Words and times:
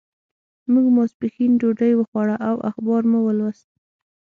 موږ 0.71 0.85
ماسپښین 0.97 1.51
ډوډۍ 1.61 1.91
وخوړه 1.95 2.35
او 2.47 2.55
اخبار 2.69 3.01
مو 3.11 3.19
ولوست. 3.23 3.69